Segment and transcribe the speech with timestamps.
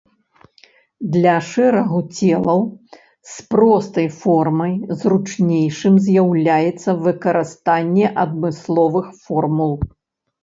[1.15, 2.61] Для шэрагу целаў
[3.33, 9.73] з простай формай зручнейшым з'яўляецца выкарыстанне адмысловых формул.